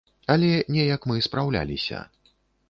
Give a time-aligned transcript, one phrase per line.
[0.35, 0.47] Але
[0.77, 2.01] неяк мы спраўляліся.